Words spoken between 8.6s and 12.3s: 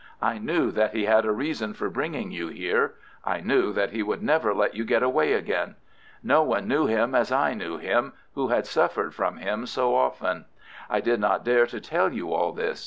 suffered from him so often. I did not dare to tell